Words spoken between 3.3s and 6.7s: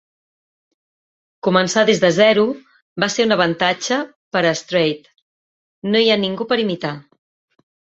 avantatge per a Strait: no hi ha ningú per